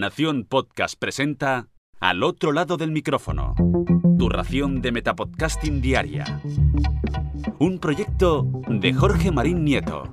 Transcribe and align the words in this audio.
Nación 0.00 0.46
Podcast 0.48 0.94
presenta 0.98 1.68
Al 2.00 2.22
otro 2.22 2.52
lado 2.52 2.78
del 2.78 2.90
micrófono. 2.90 3.54
Tu 4.18 4.30
ración 4.30 4.80
de 4.80 4.92
Metapodcasting 4.92 5.82
Diaria. 5.82 6.40
Un 7.58 7.78
proyecto 7.78 8.46
de 8.66 8.94
Jorge 8.94 9.30
Marín 9.30 9.62
Nieto. 9.62 10.04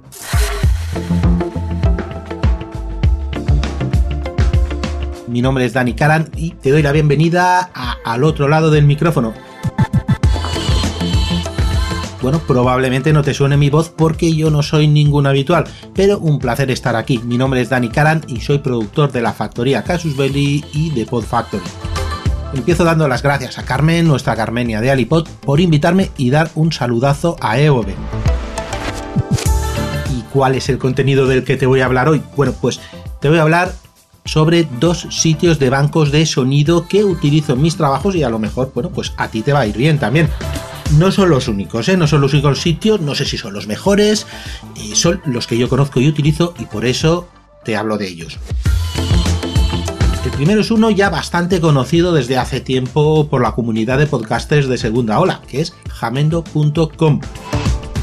Mi 5.30 5.42
nombre 5.42 5.64
es 5.64 5.72
Dani 5.72 5.94
Karan 5.94 6.32
y 6.36 6.52
te 6.52 6.72
doy 6.72 6.82
la 6.82 6.92
bienvenida 6.92 7.72
a 7.74 7.96
Al 8.04 8.26
otro 8.26 8.50
lado 8.50 8.70
del 8.70 8.84
micrófono. 8.84 9.34
Bueno, 12.28 12.44
probablemente 12.46 13.14
no 13.14 13.24
te 13.24 13.34
suene 13.34 13.56
mi 13.56 13.70
voz 13.70 13.88
porque 13.88 14.36
yo 14.36 14.52
no 14.52 14.62
soy 14.62 14.90
ningún 14.90 15.28
habitual, 15.28 15.64
pero 15.94 16.20
un 16.20 16.40
placer 16.40 16.70
estar 16.70 16.98
aquí. 16.98 17.20
Mi 17.20 17.38
nombre 17.38 17.62
es 17.62 17.70
Dani 17.70 17.88
Karan 17.88 18.22
y 18.28 18.42
soy 18.42 18.58
productor 18.58 19.14
de 19.14 19.22
la 19.22 19.32
factoría 19.32 19.86
Casus 19.86 20.18
Belli 20.18 20.62
y 20.74 20.90
de 20.90 21.06
Pod 21.06 21.24
Factory. 21.24 21.64
Empiezo 22.54 22.84
dando 22.84 23.08
las 23.08 23.24
gracias 23.24 23.58
a 23.58 23.64
Carmen, 23.64 24.06
nuestra 24.06 24.36
Carmenia 24.36 24.82
de 24.82 24.92
Alipod, 24.92 25.26
por 25.40 25.62
invitarme 25.62 26.12
y 26.18 26.30
dar 26.30 26.52
un 26.56 26.74
saludazo 26.74 27.38
a 27.40 27.62
Eove. 27.62 27.96
¿Y 30.14 30.22
cuál 30.34 30.56
es 30.56 30.68
el 30.68 30.80
contenido 30.80 31.28
del 31.28 31.46
que 31.46 31.56
te 31.56 31.66
voy 31.66 31.80
a 31.80 31.86
hablar 31.86 32.10
hoy? 32.10 32.22
Bueno, 32.36 32.54
pues 32.60 32.82
te 33.22 33.30
voy 33.30 33.38
a 33.38 33.44
hablar 33.44 33.72
sobre 34.26 34.68
dos 34.82 35.08
sitios 35.12 35.60
de 35.60 35.70
bancos 35.70 36.12
de 36.12 36.26
sonido 36.26 36.90
que 36.90 37.06
utilizo 37.06 37.54
en 37.54 37.62
mis 37.62 37.78
trabajos 37.78 38.16
y 38.16 38.24
a 38.24 38.30
lo 38.30 38.38
mejor, 38.38 38.74
bueno, 38.76 38.90
pues 38.90 39.14
a 39.16 39.30
ti 39.30 39.44
te 39.44 39.54
va 39.54 39.62
a 39.62 39.68
ir 39.68 39.78
bien 39.78 39.98
también. 39.98 40.28
No 40.96 41.12
son 41.12 41.30
los 41.30 41.48
únicos, 41.48 41.90
¿eh? 41.90 41.98
no 41.98 42.08
son 42.08 42.22
los 42.22 42.34
únicos 42.34 42.60
sitios, 42.62 43.02
no 43.02 43.14
sé 43.14 43.26
si 43.26 43.38
son 43.38 43.54
los 43.54 43.68
mejores, 43.68 44.26
son 44.94 45.22
los 45.26 45.46
que 45.46 45.58
yo 45.58 45.70
conozco 45.70 46.00
y 46.00 46.08
utilizo 46.08 46.54
y 46.60 46.66
por 46.66 46.86
eso 46.86 47.28
te 47.64 47.76
hablo 47.76 47.98
de 47.98 48.08
ellos. 48.08 48.40
El 50.26 50.32
primero 50.32 50.62
es 50.62 50.72
uno 50.72 50.90
ya 50.90 51.10
bastante 51.10 51.62
conocido 51.62 52.14
desde 52.14 52.38
hace 52.38 52.60
tiempo 52.60 53.28
por 53.30 53.42
la 53.42 53.54
comunidad 53.54 53.98
de 53.98 54.08
podcasters 54.08 54.68
de 54.68 54.78
segunda 54.78 55.20
ola, 55.20 55.42
que 55.48 55.62
es 55.62 55.74
jamendo.com. 55.90 57.22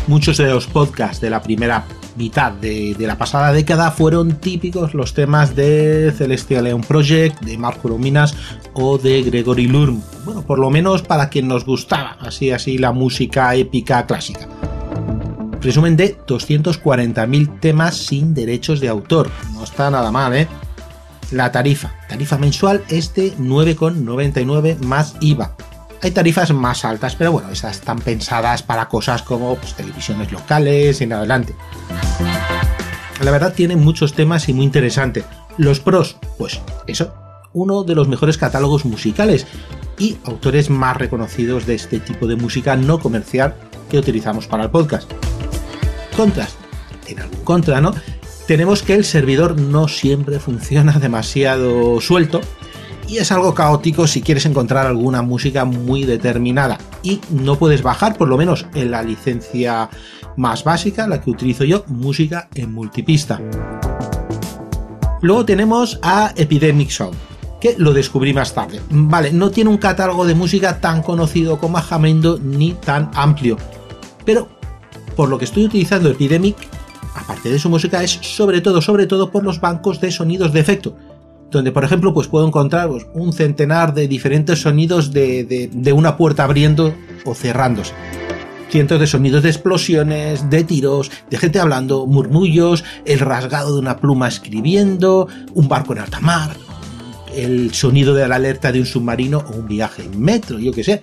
Muchos 0.07 0.37
de 0.37 0.47
los 0.47 0.67
podcasts 0.67 1.21
de 1.21 1.31
la 1.31 1.43
primera 1.43 1.87
mitad 2.17 2.53
de, 2.53 2.95
de, 2.95 3.07
la 3.07 3.19
pasada 3.19 3.53
década 3.53 3.91
fueron 3.91 4.37
típicos 4.37 4.95
los 4.95 5.15
temas 5.15 5.55
de 5.57 6.13
Celestial 6.17 6.65
Leon 6.65 6.83
Project, 6.83 7.41
de 7.41 7.59
Marco 7.59 7.89
Luminas 7.89 8.35
o 8.73 8.99
de 8.99 9.23
Gregory 9.23 9.67
Lurm. 9.67 10.01
Bueno, 10.25 10.43
por 10.43 10.59
lo 10.59 10.71
menos 10.71 11.03
para 11.03 11.29
quien 11.29 11.49
nos 11.49 11.65
gustaba, 11.65 12.17
así 12.21 12.51
así 12.51 12.79
la 12.79 12.93
música 12.93 13.55
épica 13.55 14.07
clásica. 14.07 14.49
Resumen 15.65 15.97
de 15.97 16.19
240.000 16.27 17.59
temas 17.59 17.97
sin 17.97 18.35
derechos 18.35 18.81
de 18.81 18.89
autor. 18.89 19.31
No 19.55 19.65
está 19.65 19.91
nada 19.91 20.11
mal, 20.11 20.35
¿eh? 20.35 20.47
La 21.31 21.51
tarifa. 21.53 21.95
Tarifa 22.07 22.37
mensual 22.37 22.85
es 22.91 23.15
de 23.15 23.35
9,99 23.39 24.79
más 24.81 25.17
IVA. 25.21 25.57
Hay 26.05 26.11
tarifas 26.11 26.53
más 26.53 26.85
altas, 26.85 27.17
pero 27.17 27.33
bueno, 27.33 27.49
esas 27.49 27.79
están 27.79 27.99
pensadas 27.99 28.63
para 28.63 28.91
cosas 28.91 29.23
como 29.23 29.57
pues, 29.57 29.73
televisiones 29.73 30.31
locales 30.33 31.01
y 31.01 31.05
en 31.05 31.15
adelante. 31.15 31.55
La 33.23 33.31
verdad 33.31 33.55
tiene 33.55 33.75
muchos 33.75 34.13
temas 34.13 34.47
y 34.51 34.53
muy 34.53 34.67
interesante. 34.67 35.25
Los 35.57 35.81
pros, 35.81 36.19
pues 36.37 36.61
eso, 36.87 37.15
uno 37.55 37.85
de 37.85 37.95
los 37.95 38.07
mejores 38.07 38.37
catálogos 38.37 38.85
musicales 38.85 39.47
y 39.99 40.19
autores 40.25 40.69
más 40.69 40.95
reconocidos 40.99 41.65
de 41.65 41.77
este 41.77 42.01
tipo 42.01 42.27
de 42.27 42.37
música 42.37 42.77
no 42.77 42.99
comercial 42.99 43.55
que 43.89 43.97
utilizamos 43.97 44.47
para 44.47 44.65
el 44.65 44.71
podcast. 44.71 45.11
Contras, 46.15 46.55
en 47.07 47.21
algún 47.21 47.45
contra, 47.45 47.81
¿no? 47.81 47.95
Tenemos 48.47 48.83
que 48.83 48.93
el 48.93 49.07
servidor 49.07 49.59
no 49.59 49.89
siempre 49.89 50.39
funciona 50.39 50.93
demasiado 51.01 51.99
suelto 52.03 52.43
y 53.09 53.19
es 53.19 53.33
algo 53.33 53.55
caótico 53.55 54.07
si 54.07 54.23
quieres 54.23 54.47
encontrar 54.47 54.87
alguna 54.87 55.23
música 55.23 55.65
muy 55.65 56.05
determinada 56.05 56.79
y 57.03 57.21
no 57.31 57.57
puedes 57.59 57.83
bajar 57.83 58.17
por 58.17 58.29
lo 58.29 58.37
menos 58.37 58.67
en 58.75 58.91
la 58.91 59.03
licencia 59.03 59.91
más 60.37 60.65
básica, 60.65 61.07
la 61.07 61.21
que 61.21 61.31
utilizo 61.31 61.65
yo, 61.65 61.85
música 61.87 62.49
en 62.55 62.73
multipista. 62.73 63.41
Luego 65.21 65.45
tenemos 65.45 65.99
a 66.03 66.33
Epidemic 66.37 66.91
Sound, 66.91 67.17
que 67.61 67.75
lo 67.79 67.93
descubrí 67.93 68.35
más 68.35 68.53
tarde. 68.53 68.81
Vale, 68.91 69.33
no 69.33 69.51
tiene 69.51 69.71
un 69.71 69.79
catálogo 69.79 70.27
de 70.27 70.35
música 70.35 70.81
tan 70.81 71.03
conocido 71.03 71.59
como 71.59 71.81
Jamendo 71.81 72.39
ni 72.39 72.73
tan 72.73 73.11
amplio, 73.15 73.57
pero 74.25 74.49
por 75.17 75.29
lo 75.29 75.39
que 75.39 75.45
estoy 75.45 75.65
utilizando 75.65 76.11
Epidemic, 76.11 76.57
aparte 77.15 77.49
de 77.49 77.59
su 77.59 77.71
música, 77.71 78.03
es 78.03 78.11
sobre 78.11 78.61
todo, 78.61 78.83
sobre 78.83 79.07
todo 79.07 79.31
por 79.31 79.45
los 79.45 79.61
bancos 79.61 80.01
de 80.01 80.11
sonidos 80.11 80.53
de 80.53 80.61
efecto 80.61 80.97
donde 81.51 81.73
por 81.73 81.85
ejemplo 81.85 82.13
pues 82.13 82.29
puedo 82.29 82.47
encontrar 82.47 82.89
pues, 82.89 83.07
un 83.15 83.33
centenar 83.33 83.95
de 83.95 84.09
diferentes 84.09 84.61
sonidos 84.63 85.13
de, 85.13 85.45
de, 85.45 85.71
de, 85.73 85.93
una 85.93 86.17
puerta 86.17 86.45
abriendo 86.45 86.95
o 87.25 87.35
cerrándose. 87.35 87.93
Cientos 88.71 88.99
de 88.99 89.07
sonidos 89.07 89.43
de 89.45 89.51
explosiones, 89.51 90.51
de 90.51 90.65
tiros, 90.65 91.11
de 91.31 91.39
gente 91.39 91.61
hablando, 91.61 92.07
murmullos, 92.07 92.83
el 93.05 93.21
rasgado 93.21 93.75
de 93.75 93.81
una 93.81 93.99
pluma 93.99 94.27
escribiendo, 94.27 95.29
un 95.55 95.69
barco 95.69 95.93
en 95.93 96.01
alta 96.01 96.19
mar, 96.19 96.57
el 97.37 97.73
sonido 97.73 98.15
de 98.15 98.27
la 98.27 98.37
alerta 98.37 98.73
de 98.73 98.81
un 98.81 98.87
submarino 98.87 99.45
o 99.49 99.57
un 99.57 99.69
viaje 99.69 100.03
en 100.03 100.21
metro, 100.21 100.59
yo 100.59 100.73
que 100.73 100.83
sé. 100.83 101.01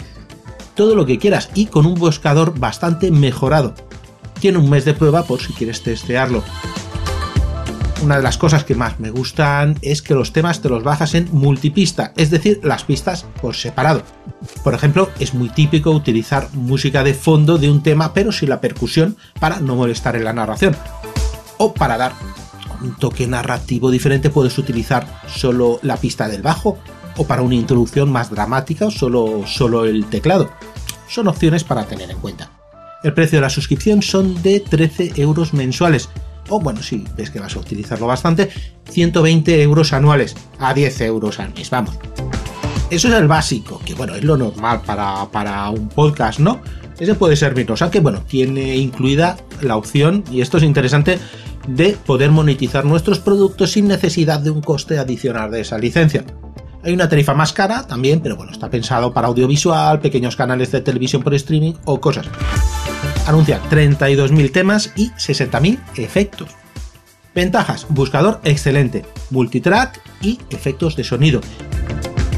Todo 0.76 0.96
lo 0.96 1.06
que 1.06 1.18
quieras 1.18 1.50
y 1.54 1.68
con 1.68 1.86
un 1.86 1.96
buscador 1.96 2.60
bastante 2.60 3.12
mejorado. 3.12 3.74
Tiene 4.40 4.58
un 4.58 4.70
mes 4.70 4.84
de 4.84 4.94
prueba 4.94 5.24
por 5.24 5.42
si 5.42 5.54
quieres 5.54 5.84
testearlo 5.84 6.44
una 8.02 8.18
de 8.18 8.24
las 8.24 8.38
cosas 8.38 8.64
que 8.64 8.76
más 8.76 9.00
me 9.00 9.12
gustan 9.12 9.78
es 9.82 10.02
que 10.02 10.14
los 10.14 10.34
temas 10.34 10.62
te 10.62 10.70
los 10.70 10.84
bajas 10.84 11.14
en 11.14 11.30
multipista, 11.32 12.14
es 12.18 12.30
decir, 12.30 12.60
las 12.64 12.84
pistas 12.84 13.26
por 13.42 13.56
separado. 13.56 14.04
Por 14.64 14.74
ejemplo, 14.74 15.10
es 15.20 15.34
muy 15.34 15.50
típico 15.50 15.92
utilizar 15.92 16.50
música 16.54 17.04
de 17.04 17.14
fondo 17.14 17.58
de 17.58 17.70
un 17.70 17.84
tema 17.84 18.14
pero 18.14 18.32
sin 18.32 18.50
la 18.50 18.62
percusión 18.62 19.18
para 19.40 19.60
no 19.60 19.76
molestar 19.76 20.16
en 20.16 20.24
la 20.24 20.34
narración. 20.34 20.76
O 21.58 21.74
para 21.74 21.98
dar 21.98 22.14
un 22.82 22.96
toque 22.96 23.28
narrativo 23.28 23.92
diferente 23.92 24.30
puedes 24.30 24.58
utilizar 24.58 25.06
solo 25.28 25.80
la 25.84 25.98
pista 25.98 26.28
del 26.28 26.42
bajo 26.42 26.78
o 27.18 27.28
para 27.28 27.42
una 27.42 27.56
introducción 27.56 28.12
más 28.12 28.32
dramática 28.32 28.90
solo, 28.90 29.44
solo 29.46 29.86
el 29.86 30.06
teclado. 30.06 30.52
Son 31.08 31.28
opciones 31.28 31.64
para 31.64 31.86
tener 31.86 32.10
en 32.10 32.18
cuenta. 32.18 32.52
El 33.04 33.14
precio 33.14 33.38
de 33.38 33.42
la 33.42 33.50
suscripción 33.50 34.02
son 34.02 34.42
de 34.42 34.60
13 34.60 35.14
euros 35.18 35.54
mensuales 35.54 36.10
o 36.50 36.60
bueno, 36.60 36.82
si 36.82 37.06
ves 37.16 37.30
que 37.30 37.40
vas 37.40 37.56
a 37.56 37.60
utilizarlo 37.60 38.08
bastante, 38.08 38.50
120 38.90 39.62
euros 39.62 39.94
anuales 39.94 40.36
a 40.60 40.74
10 40.74 41.02
euros 41.02 41.40
al 41.40 41.54
mes, 41.54 41.70
vamos. 41.70 41.96
Eso 42.90 43.08
es 43.08 43.14
el 43.14 43.28
básico, 43.28 43.82
que 43.86 43.94
bueno, 43.94 44.16
es 44.16 44.24
lo 44.24 44.36
normal 44.36 44.82
para, 44.86 45.26
para 45.32 45.70
un 45.70 45.88
podcast, 45.88 46.40
¿no? 46.40 46.60
Ese 47.00 47.16
puede 47.16 47.36
servirnos, 47.36 47.82
aunque 47.82 48.00
bueno, 48.00 48.22
tiene 48.28 48.76
incluida 48.76 49.38
la 49.62 49.78
opción, 49.78 50.24
y 50.30 50.42
esto 50.42 50.58
es 50.58 50.64
interesante, 50.64 51.18
de 51.68 51.94
poder 52.06 52.32
monetizar 52.32 52.86
nuestros 52.86 53.20
productos 53.20 53.72
sin 53.72 53.88
necesidad 53.88 54.40
de 54.40 54.52
un 54.52 54.62
coste 54.62 55.00
adicional 55.00 55.52
de 55.52 55.62
esa 55.62 55.78
licencia. 55.78 56.26
Hay 56.84 56.94
una 56.94 57.08
tarifa 57.08 57.34
más 57.34 57.54
cara 57.54 57.86
también, 57.88 58.22
pero 58.22 58.36
bueno, 58.36 58.52
está 58.52 58.70
pensado 58.70 59.14
para 59.14 59.28
audiovisual, 59.28 60.00
pequeños 60.00 60.36
canales 60.36 60.72
de 60.72 60.82
televisión 60.82 61.22
por 61.22 61.34
streaming 61.34 61.74
o 61.86 62.02
cosas 62.02 62.28
anuncia 63.28 63.62
32.000 63.70 64.52
temas 64.52 64.92
y 64.96 65.10
60.000 65.12 65.80
efectos. 65.98 66.50
Ventajas, 67.34 67.86
buscador 67.90 68.42
excelente, 68.44 69.06
multitrack 69.30 70.02
y 70.22 70.40
efectos 70.50 70.96
de 70.96 71.04
sonido. 71.04 71.42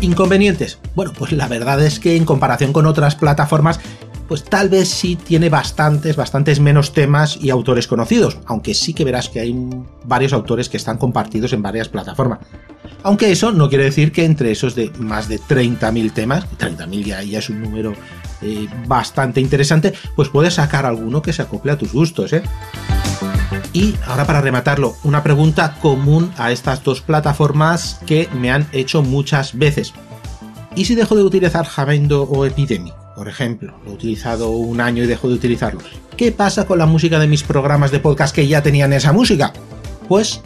Inconvenientes, 0.02 0.80
bueno, 0.96 1.14
pues 1.18 1.32
la 1.32 1.48
verdad 1.48 1.84
es 1.84 2.00
que 2.00 2.16
en 2.16 2.26
comparación 2.26 2.74
con 2.74 2.86
otras 2.86 3.16
plataformas, 3.16 3.80
pues 4.28 4.44
tal 4.44 4.70
vez 4.70 4.90
sí 4.90 5.16
tiene 5.16 5.50
bastantes, 5.50 6.16
bastantes 6.16 6.60
menos 6.60 6.94
temas 6.94 7.38
y 7.42 7.50
autores 7.50 7.88
conocidos, 7.88 8.38
aunque 8.46 8.74
sí 8.74 8.94
que 8.94 9.06
verás 9.06 9.30
que 9.30 9.40
hay 9.40 9.56
varios 10.06 10.34
autores 10.34 10.70
que 10.70 10.78
están 10.78 10.98
compartidos 10.98 11.54
en 11.54 11.62
varias 11.62 11.90
plataformas. 11.90 12.40
Aunque 13.04 13.32
eso 13.32 13.52
no 13.52 13.70
quiere 13.70 13.86
decir 13.86 14.12
que 14.12 14.26
entre 14.26 14.52
esos 14.52 14.76
de 14.76 14.92
más 15.00 15.28
de 15.28 15.40
30.000 15.40 16.14
temas, 16.14 16.46
30.000 16.58 17.04
ya, 17.04 17.24
ya 17.24 17.40
es 17.40 17.50
un 17.50 17.62
número 17.62 17.94
eh, 18.42 18.68
bastante 18.88 19.40
interesante, 19.40 19.94
pues 20.16 20.30
puedes 20.30 20.56
sacar 20.56 20.86
alguno 20.86 21.22
que 21.22 21.34
se 21.34 21.42
acople 21.42 21.72
a 21.72 21.78
tus 21.78 21.94
gustos. 21.94 22.34
¿eh? 22.34 22.44
Y 23.74 23.96
ahora 24.06 24.26
para 24.26 24.42
rematarlo, 24.42 24.96
una 25.04 25.24
pregunta 25.24 25.78
común 25.82 26.32
a 26.38 26.52
estas 26.52 26.84
dos 26.84 27.02
plataformas 27.02 28.00
que 28.06 28.30
me 28.40 28.52
han 28.52 28.68
hecho 28.72 29.02
muchas 29.02 29.58
veces. 29.58 29.94
¿Y 30.76 30.86
si 30.86 30.96
dejo 30.96 31.16
de 31.16 31.24
utilizar 31.24 31.66
Jamendo 31.66 32.24
o 32.24 32.46
Epidemic? 32.46 32.94
Por 33.16 33.28
ejemplo, 33.28 33.76
lo 33.84 33.92
he 33.92 33.94
utilizado 33.94 34.50
un 34.50 34.82
año 34.82 35.04
y 35.04 35.08
dejo 35.08 35.28
de 35.28 35.36
utilizarlo. 35.36 35.82
¿Qué 36.18 36.32
pasa 36.32 36.66
con 36.66 36.80
la 36.80 36.86
música 36.86 37.20
de 37.20 37.28
mis 37.28 37.44
programas 37.44 37.92
de 37.92 38.00
podcast 38.00 38.36
que 38.36 38.48
ya 38.48 38.64
tenían 38.64 38.94
esa 38.94 39.14
música? 39.14 39.54
Pues 40.08 40.42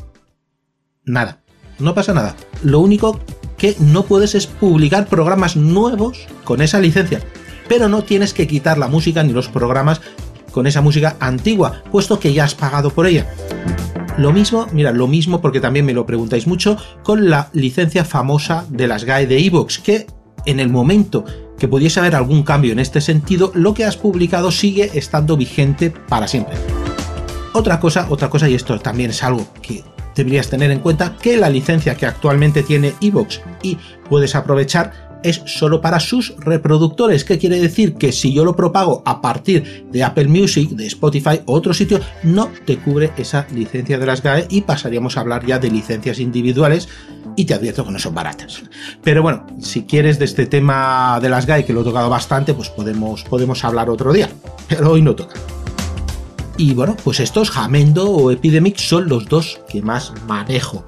nada, 1.06 1.40
no 1.80 1.94
pasa 1.94 2.14
nada. 2.14 2.36
Lo 2.64 2.80
único 2.80 3.20
que 3.58 3.76
no 3.80 4.04
puedes 4.04 4.36
es 4.36 4.48
publicar 4.48 5.08
programas 5.08 5.56
nuevos 5.56 6.28
con 6.44 6.62
esa 6.62 6.80
licencia 6.80 7.22
pero 7.68 7.90
no 7.90 8.04
tienes 8.04 8.34
que 8.34 8.48
quitar 8.48 8.78
la 8.78 8.88
música 8.88 9.24
ni 9.24 9.34
los 9.34 9.48
programas 9.48 10.02
con 10.52 10.68
esa 10.68 10.82
música 10.82 11.16
antigua, 11.20 11.84
puesto 11.92 12.20
que 12.20 12.34
ya 12.34 12.44
has 12.44 12.56
pagado 12.56 12.90
por 12.90 13.08
ella. 13.08 13.28
Lo 14.18 14.32
mismo, 14.32 14.68
mira, 14.72 14.92
lo 14.92 15.08
mismo 15.08 15.42
porque 15.42 15.60
también 15.60 15.86
me 15.86 15.94
lo 15.94 16.06
preguntáis 16.06 16.48
mucho 16.48 16.78
con 17.04 17.30
la 17.30 17.50
licencia 17.54 18.04
famosa 18.04 18.66
de 18.70 18.88
las 18.88 19.04
GAE 19.04 19.28
de 19.28 19.46
Evox, 19.46 19.78
que 19.78 20.08
en 20.46 20.60
el 20.60 20.70
momento 20.70 21.24
que 21.60 21.68
pudiese 21.68 22.00
haber 22.00 22.16
algún 22.16 22.44
cambio 22.44 22.72
en 22.72 22.80
este 22.80 23.02
sentido, 23.02 23.52
lo 23.54 23.74
que 23.74 23.86
has 23.86 23.98
publicado 23.98 24.52
sigue 24.52 24.90
estando 24.94 25.38
vigente 25.38 25.92
para 25.92 26.28
siempre. 26.28 26.56
Otra 27.54 27.80
cosa, 27.80 28.08
otra 28.10 28.30
cosa, 28.30 28.50
y 28.50 28.56
esto 28.56 28.80
también 28.80 29.12
es 29.12 29.24
algo 29.24 29.48
que 29.62 29.84
deberías 30.16 30.50
tener 30.50 30.72
en 30.72 30.80
cuenta, 30.80 31.16
que 31.22 31.38
la 31.38 31.50
licencia 31.50 31.96
que 31.96 32.06
actualmente 32.06 32.64
tiene 32.64 32.94
Evox 33.02 33.42
y 33.62 33.78
puedes 34.10 34.36
aprovechar 34.36 35.07
es 35.24 35.42
solo 35.46 35.82
para 35.82 36.00
sus 36.00 36.36
reproductores. 36.38 37.24
¿Qué 37.24 37.38
quiere 37.38 37.60
decir? 37.60 37.96
Que 37.96 38.12
si 38.12 38.34
yo 38.34 38.46
lo 38.46 38.56
propago 38.56 39.02
a 39.06 39.22
partir 39.22 39.88
de 39.92 40.04
Apple 40.04 40.28
Music, 40.28 40.70
de 40.70 40.88
Spotify 40.88 41.42
o 41.46 41.54
otro 41.54 41.74
sitio, 41.74 42.00
no 42.24 42.50
te 42.66 42.78
cubre 42.78 43.12
esa 43.18 43.48
licencia 43.54 43.98
de 43.98 44.06
las 44.06 44.22
GAE 44.22 44.48
y 44.50 44.62
pasaríamos 44.62 45.18
a 45.18 45.22
hablar 45.22 45.46
ya 45.46 45.60
de 45.60 45.70
licencias 45.70 46.20
individuales 46.20 46.88
y 47.36 47.46
te 47.46 47.54
advierto 47.54 47.86
que 47.86 47.92
no 47.92 48.00
son 48.00 48.16
baratas. 48.16 48.64
Pero 49.04 49.22
bueno, 49.22 49.46
si 49.62 49.84
quieres 49.84 50.20
de 50.20 50.26
este 50.26 50.46
tema 50.46 51.20
de 51.22 51.30
las 51.30 51.46
GAE, 51.46 51.66
que 51.66 51.74
lo 51.74 51.82
he 51.82 51.86
tocado 51.86 52.10
bastante, 52.10 52.54
pues 52.54 52.70
podemos, 52.70 53.24
podemos 53.24 53.64
hablar 53.64 53.90
otro 53.90 54.12
día. 54.12 54.30
Pero 54.68 54.92
hoy 54.92 55.02
no 55.02 55.16
toca. 55.16 55.36
Y 56.58 56.74
bueno, 56.74 56.98
pues 57.04 57.20
estos 57.20 57.52
Jamendo 57.52 58.10
o 58.10 58.32
Epidemic 58.32 58.78
son 58.78 59.08
los 59.08 59.28
dos 59.28 59.60
que 59.70 59.84
más 59.84 60.14
manejo. 60.28 60.84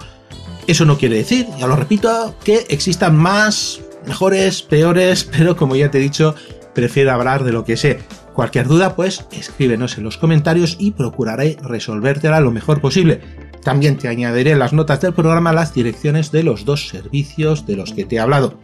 Eso 0.66 0.86
no 0.86 0.98
quiere 0.98 1.18
decir, 1.18 1.48
ya 1.60 1.68
lo 1.68 1.76
repito, 1.76 2.36
que 2.44 2.66
existan 2.70 3.16
más 3.16 3.80
mejores, 4.10 4.64
peores, 4.64 5.24
pero 5.24 5.56
como 5.56 5.76
ya 5.76 5.92
te 5.92 6.00
he 6.00 6.02
dicho, 6.02 6.36
prefiero 6.74 7.12
hablar 7.12 7.44
de 7.44 7.54
lo 7.54 7.64
que 7.64 7.78
sé. 7.78 8.00
Cualquier 8.34 8.68
duda, 8.68 8.96
pues 8.96 9.26
escríbenos 9.32 9.98
en 9.98 10.04
los 10.04 10.18
comentarios 10.18 10.78
y 10.80 10.92
procuraré 10.92 11.58
resolvértela 11.62 12.40
lo 12.40 12.52
mejor 12.52 12.82
posible. 12.82 13.22
También 13.64 13.98
te 13.98 14.08
añadiré 14.08 14.52
en 14.52 14.60
las 14.60 14.74
notas 14.74 15.02
del 15.02 15.14
programa 15.14 15.54
las 15.54 15.74
direcciones 15.74 16.32
de 16.32 16.44
los 16.44 16.66
dos 16.66 16.88
servicios 16.88 17.68
de 17.68 17.76
los 17.76 17.94
que 17.94 18.06
te 18.06 18.16
he 18.16 18.20
hablado. 18.20 18.58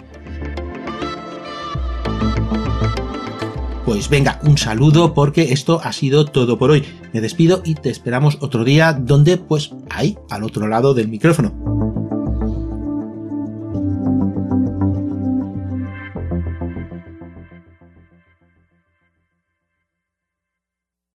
Pues 3.86 4.10
venga, 4.10 4.40
un 4.44 4.58
saludo 4.58 5.14
porque 5.14 5.54
esto 5.54 5.80
ha 5.84 5.94
sido 5.94 6.26
todo 6.26 6.58
por 6.58 6.72
hoy. 6.72 6.84
Me 7.14 7.22
despido 7.22 7.62
y 7.64 7.76
te 7.76 7.92
esperamos 7.92 8.40
otro 8.42 8.64
día 8.64 8.94
donde 8.94 9.38
pues 9.38 9.72
ahí 9.92 10.18
al 10.32 10.44
otro 10.44 10.68
lado 10.68 10.96
del 10.96 11.08
micrófono. 11.08 11.85